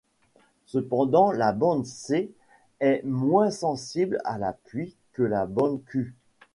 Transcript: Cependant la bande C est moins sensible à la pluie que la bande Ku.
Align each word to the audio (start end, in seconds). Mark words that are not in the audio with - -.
Cependant 0.65 1.31
la 1.31 1.51
bande 1.51 1.85
C 1.85 2.31
est 2.79 3.03
moins 3.05 3.51
sensible 3.51 4.19
à 4.25 4.39
la 4.39 4.51
pluie 4.51 4.95
que 5.13 5.21
la 5.21 5.45
bande 5.45 5.85
Ku. 5.85 6.15